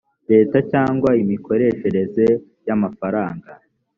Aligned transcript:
leta 0.31 0.57
cyangwa 0.71 1.09
imikoreshereze 1.21 2.25
y 2.67 2.71
amafaranga 2.75 3.49